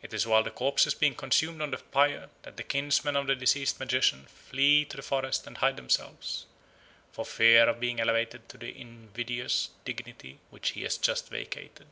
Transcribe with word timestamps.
It 0.00 0.14
is 0.14 0.26
while 0.26 0.42
the 0.42 0.50
corpse 0.50 0.86
is 0.86 0.94
being 0.94 1.14
consumed 1.14 1.60
on 1.60 1.70
the 1.70 1.76
pyre 1.76 2.30
that 2.44 2.56
the 2.56 2.62
kinsmen 2.62 3.14
of 3.14 3.26
the 3.26 3.34
deceased 3.36 3.78
magician 3.78 4.24
flee 4.24 4.86
to 4.86 4.96
the 4.96 5.02
forest 5.02 5.46
and 5.46 5.58
hide 5.58 5.76
themselves, 5.76 6.46
for 7.12 7.26
fear 7.26 7.68
of 7.68 7.78
being 7.78 8.00
elevated 8.00 8.48
to 8.48 8.56
the 8.56 8.74
invidious 8.74 9.68
dignity 9.84 10.38
which 10.48 10.70
he 10.70 10.82
has 10.84 10.96
just 10.96 11.28
vacated. 11.28 11.88